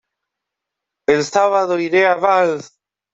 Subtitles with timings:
[1.07, 2.75] ¡El sábado iré a Valls!